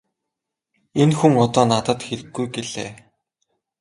Энэ 1.01 1.15
хүн 1.17 1.33
одоо 1.45 1.63
надад 1.71 1.99
хэрэггүй 2.07 2.45
-гэлээ. 2.49 2.89